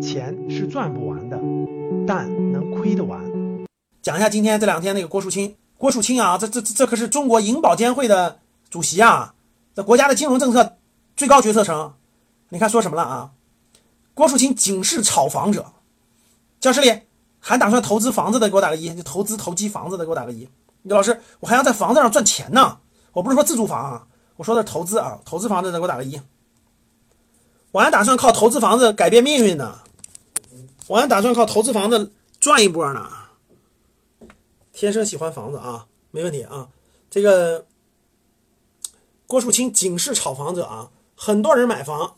[0.00, 1.38] 钱是赚不完的，
[2.06, 3.20] 但能亏得完。
[4.02, 8.38] 讲一下今天这两天那个郭树清，郭树清啊，这这这可是中国银保监会的
[8.70, 9.34] 主席啊，
[9.74, 10.76] 这国家的金融政策
[11.16, 11.94] 最高决策层。
[12.50, 13.32] 你看说什么了啊？
[14.14, 15.66] 郭树清警示炒房者，
[16.60, 17.00] 教室里
[17.40, 20.48] 还打算投资房子的给我打个一，就投资投机房子的给我打个一。
[20.82, 22.78] 李老师，我还要在房子上赚钱呢，
[23.12, 26.20] 我不是说自住房啊，我说的投资啊，投资房子的给我打个一。
[27.76, 29.80] 我还打算靠投资房子改变命运呢，
[30.86, 33.06] 我还打算靠投资房子赚一波呢。
[34.72, 36.70] 天生喜欢房子啊，没问题啊。
[37.10, 37.66] 这个
[39.26, 42.16] 郭树清警示炒房者啊，很多人买房，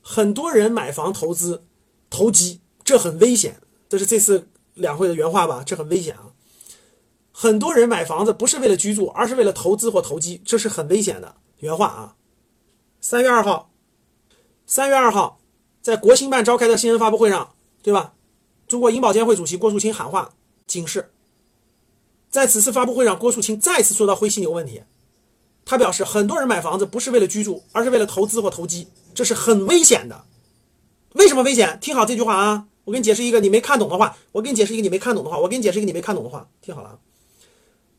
[0.00, 1.64] 很多人买房投资
[2.08, 3.60] 投机，这很危险。
[3.88, 5.64] 这是这次两会的原话吧？
[5.66, 6.30] 这很危险啊。
[7.32, 12.14] 很多人买房子不是为了居住，而是为了投资或投机，这是很危险的原话啊。
[13.00, 13.72] 三月二号，
[14.66, 15.38] 三月二号，
[15.82, 18.14] 在国新办召开的新闻发布会上，对吧？
[18.66, 20.32] 中国银保监会主席郭树清喊话
[20.66, 21.10] 警示。
[22.30, 24.82] 在此次发布会上，郭树清再次说到灰犀牛问题。
[25.66, 30.24] 他表示，很多人买房子不是为了居住，而是为了投资或投机，这是很危险的。
[31.12, 31.78] 为什么危险？
[31.80, 32.66] 听好这句话啊！
[32.84, 34.16] 我给你解释一个你没看懂的话。
[34.32, 35.38] 我给你解释一个你没看懂的话。
[35.38, 36.48] 我给你解释一个你没看懂的话。
[36.60, 36.98] 听好了啊，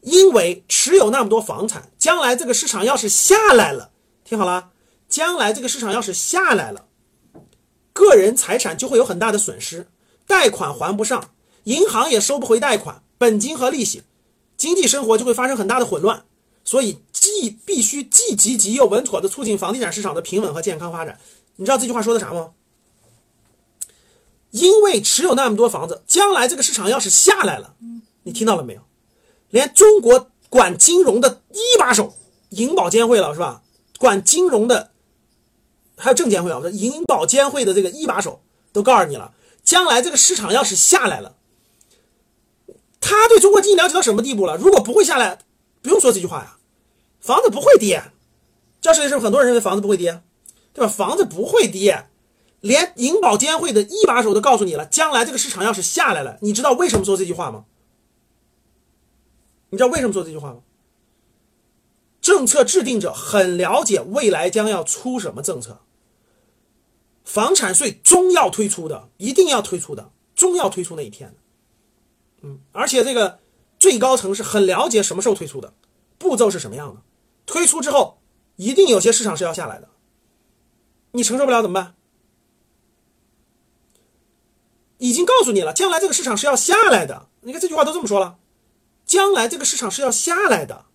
[0.02, 3.92] 因为持有那么多房产，将来这个市场要是下来了，
[4.24, 4.72] 听好了，
[5.08, 6.88] 将来这个市场要是下来了，
[7.94, 9.88] 个人财产就会有很大的损失，
[10.28, 11.32] 贷款还不上，
[11.66, 14.04] 银行也收不回贷款，本金和利息。
[14.58, 16.24] 经济生活就会发生很大的混乱，
[16.64, 21.20] 所以既必须既积极又稳妥的促进房地产市场的平稳和健康发展。
[21.58, 22.52] 你知道这句话说的啥吗？
[24.52, 27.76] 因为持有那么多房子，将来这个市场要是下来了，
[28.24, 28.82] 你听到了没有？
[29.50, 32.14] 连中国管金融的一把手
[32.52, 33.62] 银保监会了是吧？
[34.00, 34.92] 管金融的
[35.98, 38.42] 还有证监会啊，我说银保监会的这个一把手
[38.74, 41.36] 都告诉你了，将来这个市场要是下来了。
[43.00, 44.58] 他对中国经济了解到什么地步了？
[44.58, 45.40] 如果不会下来，
[45.82, 46.58] 不用说这句话呀，
[47.20, 48.04] 房子不会跌。
[48.82, 50.22] 教室里是不是很多人认为房子不会跌，
[50.74, 50.88] 对吧？
[50.92, 52.08] 房子不会跌，
[52.60, 57.66] 连银保监会的一把手都告诉你了，将来这个市场要是下来了，你知道为什么说这句话吗？
[59.70, 60.60] 你知道为什么说这句话吗？
[62.22, 65.82] 政策制定者很了解未来将要出什么政策，
[67.26, 71.36] 房产税终要推出的，一定要推出的，终要推出那一天。
[72.44, 73.40] 嗯，而且这个
[73.78, 75.74] 最高层是很了解什么时候推出的，
[76.18, 77.02] 步骤是什么样的，
[77.46, 78.22] 推出之后
[78.56, 79.90] 一定有些市场是要下来的，
[81.12, 81.96] 你承受不了怎么办？
[85.00, 87.28] 已经告诉你了，将来这个市场是要下来的。
[87.42, 88.38] 你看这句话都这么说了，
[89.06, 90.86] 将来这个市场是要下来的，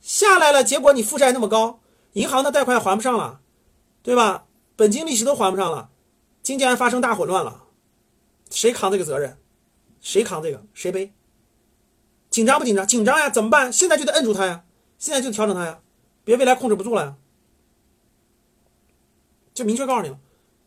[0.00, 1.80] 下来了，结果你负债那么高，
[2.14, 3.40] 银行的贷款还不上了，
[4.02, 4.46] 对吧？
[4.76, 5.90] 本金利息都还不上了，
[6.42, 7.64] 经济还发生大混乱了，
[8.50, 9.38] 谁扛这个责任？
[10.00, 10.64] 谁扛这个？
[10.74, 11.12] 谁背？
[12.30, 12.86] 紧张不紧张？
[12.86, 13.28] 紧张呀！
[13.28, 13.72] 怎么办？
[13.72, 14.64] 现在就得摁住他呀！
[14.98, 15.80] 现在就调整他呀！
[16.24, 17.14] 别未来控制不住了呀！
[19.52, 20.18] 就明确告诉你了。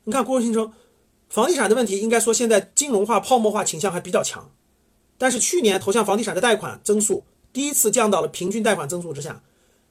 [0.03, 0.71] 你看郭新生，
[1.27, 4.51] 房地产的问题，应该说现在金融化、泡沫化倾向还比较强。
[5.17, 9.41] 但是去年投向房地产的贷款增速第一次降到了平均贷款增速之下，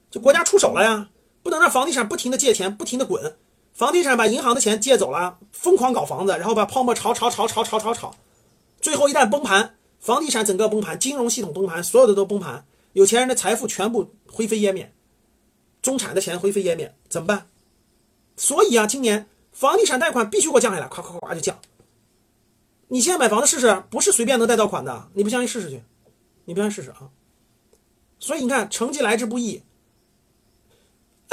[0.09, 1.09] 就国家出手了呀！
[1.43, 3.37] 不能让房地产不停的借钱，不停的滚。
[3.75, 8.15] 房地产把银行的钱借走了，疯狂搞房子，然后把泡沫炒炒炒炒炒炒炒。
[8.79, 14.93] 最后一旦崩盘，房地产整个崩盘，金融系统崩盘，所有的都崩盘，有钱人的财富全部灰飞烟灭，
[15.81, 17.49] 中产的钱灰飞烟灭，怎么办？
[18.37, 21.59] 所以啊，今年房地产贷款必须给我降下来，咵咵咵就降。
[22.87, 25.83] 你现在买房子试试，不是随便能贷到款的，你不相信试试去，
[26.45, 27.09] 你不相信试试啊。
[28.19, 29.61] 所以你看，成绩来之不易，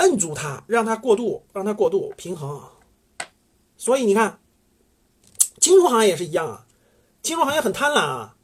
[0.03, 2.61] 摁住它，让它过渡，让它过渡平衡。
[3.77, 4.41] 所以你看，
[5.61, 6.67] 金融行业也是一样啊。
[7.23, 8.35] 金融行业很贪婪啊，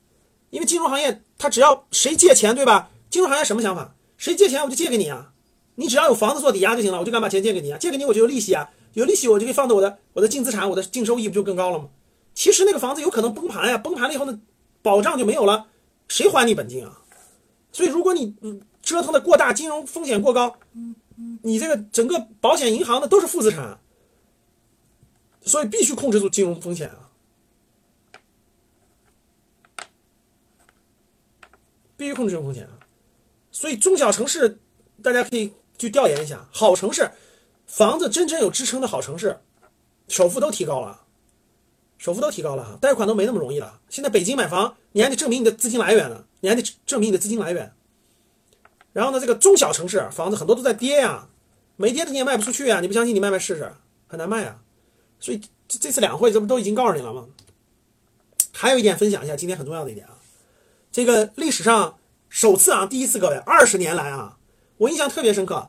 [0.50, 2.90] 因为金融行业它只要谁借钱，对吧？
[3.10, 3.92] 金融行业什么想法？
[4.16, 5.32] 谁借钱我就借给你啊，
[5.74, 11.88] 你只要有房子做抵押就行了，我就敢把钱借给你啊，借给你我就有利息啊，有利息我就可以放到我的我的净资产，我的净收益不就更高了吗？
[12.34, 14.40] 其实那个房子有可能崩盘呀，崩盘了以后呢，
[14.80, 15.66] 保障就没有了，
[16.06, 17.00] 谁还你本金啊？
[17.72, 18.34] 所以如果你
[18.80, 20.56] 折腾的过大，金融风险过高，
[21.42, 23.78] 你这个整个保险银行的都是负资产，
[25.42, 27.10] 所以必须控制住金融风险啊。
[31.96, 32.78] 必须控制这种风险啊！
[33.50, 34.60] 所以中小城市，
[35.02, 37.10] 大家可以去调研一下，好城市，
[37.66, 39.36] 房子真正有支撑的好城市，
[40.06, 41.02] 首付都提高了，
[41.98, 43.80] 首付都提高了，贷款都没那么容易了。
[43.88, 47.72] 现在北京买房，你还得证明你的资金来源呢，你还得证明你的资金来源。
[48.98, 51.28] 然后呢，这个中小城市房子很多都在跌呀，
[51.76, 52.80] 没跌的你也卖不出去啊！
[52.80, 53.72] 你不相信，你卖卖试试。
[54.08, 54.58] 很难卖啊。
[55.20, 57.26] 所以这这次两会这不都已经告诉你了吗？
[58.52, 60.18] 还有一点分享一下，今天很重要的一点啊，
[60.90, 61.96] 这个历史上
[62.28, 64.36] 首次啊，第一次各位，二十年来啊，
[64.78, 65.68] 我印象特别深刻。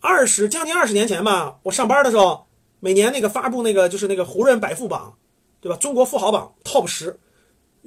[0.00, 2.48] 二十将近二十年前吧，我上班的时候，
[2.80, 5.16] 每年那个发布那个就是那个胡润百富榜，
[5.60, 5.78] 对吧？
[5.78, 7.16] 中国富豪榜 TOP 十，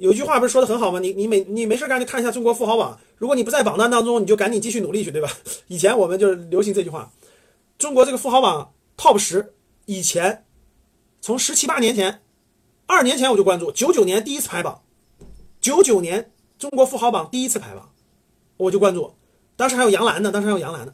[0.02, 0.98] 有句话不是说的很好吗？
[0.98, 5.30] 你你没你没事干就看一下中国富豪榜，如果你不在榜单当中，你就赶紧继续努力去，对吧？
[5.68, 7.08] 以前我们就是流行这句话。
[7.78, 9.54] 中国这个富豪榜 TOP 十，
[9.86, 10.44] 以前
[11.20, 12.20] 从十七八年前，
[12.86, 14.82] 二年前我就关注，九九年第一次排榜，
[15.60, 17.88] 九九年中国富豪榜第一次排榜，
[18.56, 19.14] 我就关注，
[19.54, 20.92] 当时还有杨澜呢，当时还有杨澜呢。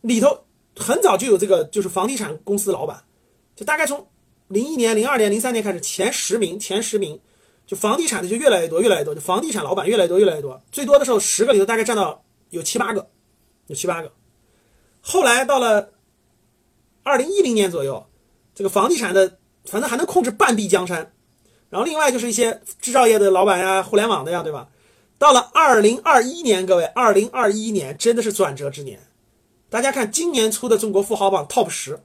[0.00, 0.44] 里头
[0.78, 3.04] 很早就有这个，就是房地产公司老板，
[3.54, 4.06] 就大概从
[4.48, 7.20] 零一年、零二年、零三年开始，前十名、前十名，
[7.66, 10.62] 就房地产的就越来越多、越来越多，就房地产老板越来越多、越来越多。
[10.70, 13.08] 最多的时候，十个里头大概占到有七八个，
[13.68, 14.12] 有七八个。
[15.00, 15.90] 后来到了
[17.02, 18.06] 二零一零年左右，
[18.54, 21.12] 这个房地产的反正还能控制半壁江山。
[21.70, 24.68] 然后另外就是一些制造业的老板呀、互联网的呀，对吧？
[25.18, 29.00] 到了二零二一年，各位，二零二一年真的是转折之年。
[29.70, 32.00] 大家看，今年出的中国富豪榜 TOP 十，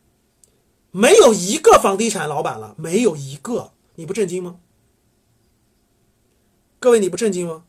[0.92, 4.56] 没有一个房地产老板了，没有一个，你不震惊吗？
[6.82, 7.66] 各位，你不震惊吗？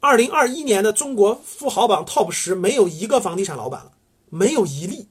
[0.00, 3.92] 二零二一年的中国富豪榜 TOP 十，没有一个房地产老板了，
[4.28, 5.08] 没有一例。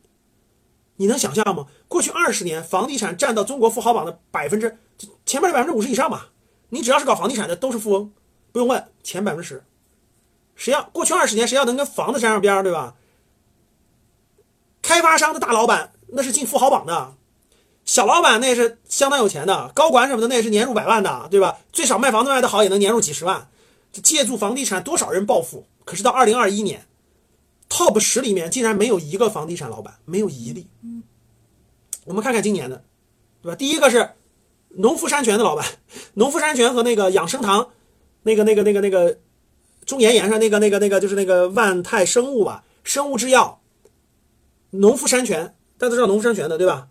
[0.97, 1.65] 你能想象吗？
[1.87, 4.77] 过去二十年，房地产占到中国富豪榜的百分之
[5.25, 6.29] 前面的百分之五十以上吧？
[6.69, 8.11] 你只要是搞房地产的，都是富翁，
[8.51, 9.63] 不用问，前百分之十。
[10.55, 12.95] 谁要过去二十年，谁要能跟房子沾上边对吧？
[14.83, 17.15] 开发商的大老板那是进富豪榜的，
[17.89, 21.57] 小老板那是相当有钱的，高管什么的那是年入百万的，对吧？
[21.73, 23.49] 最少卖房子卖的好也能年入几十万。
[23.91, 25.65] 这借助房地产多少人暴富？
[25.85, 26.85] 可是到二零二一年
[27.67, 30.67] ，TOP 十里面竟然没有一个房地产老板，没有一例。
[32.05, 32.83] 我们看看今年的，
[33.41, 33.55] 对吧？
[33.55, 34.11] 第一个是
[34.75, 35.65] 农夫山泉的老板，
[36.13, 37.69] 农夫山泉和那个养生堂，
[38.21, 39.17] 那个那个那个那个
[39.87, 43.59] 中岩岩上那个那个那个就是那个万泰生物吧，生物制药。
[44.69, 46.89] 农夫山泉，大家都知道农夫山泉的对吧？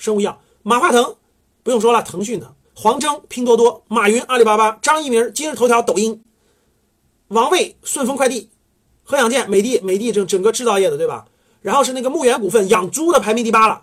[0.00, 1.14] 生物医药，马化腾
[1.62, 6.18] 不用说了，腾讯的；黄峥，拼多多；马云，阿里巴巴；张一鸣，今日头条、抖音；
[7.28, 8.48] 王卫，顺丰快递；
[9.04, 11.26] 何享健，美的，美的整整个制造业的对吧？
[11.60, 13.82] 然后是那个牧原股份，养猪的排名第八了，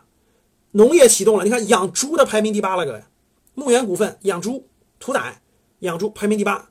[0.72, 3.04] 农业启动了，你看养猪的排名第八了，各位，
[3.54, 4.68] 牧原股份养猪、
[5.00, 5.40] 屠宰、
[5.82, 6.70] 养猪排名第八。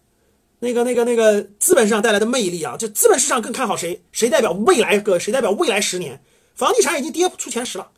[0.59, 4.03] 那个、那个、那个资本市场带来的魅力啊，就资本市场更看好谁？
[4.11, 4.99] 谁代表未来？
[4.99, 6.21] 个，谁代表未来十年？
[6.55, 7.91] 房地产已经跌出前十了，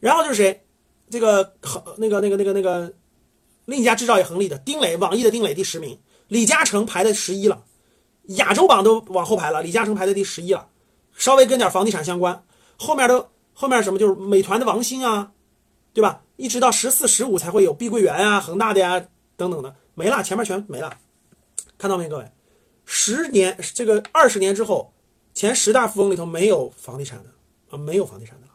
[0.00, 0.64] 然后就是谁，
[1.10, 2.92] 这个恒那个那个那个那个
[3.64, 7.64] 另一家制造业恒力的丁磊，网易的丁磊第十名，李嘉诚排在十一了，
[8.26, 10.68] 亚洲榜都往后排了，李嘉诚排在第十一了，
[11.14, 12.44] 稍微跟点房地产相关，
[12.76, 15.32] 后面都后面什么就是美团的王兴啊，
[15.92, 16.22] 对吧？
[16.36, 19.04] 一直到十四十五才会有碧桂园啊、恒大的呀
[19.36, 20.96] 等等的没了，前面全没了，
[21.76, 22.30] 看到没各位？
[22.84, 24.92] 十年这个二十年之后，
[25.34, 27.30] 前十大富翁里头没有房地产的。
[27.70, 28.47] 啊，没有房地产的。